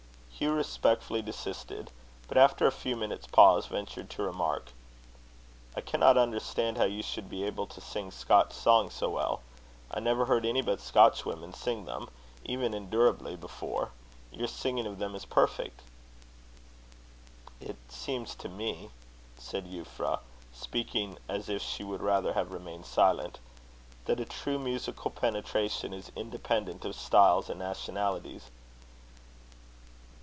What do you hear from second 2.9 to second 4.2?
minutes' pause ventured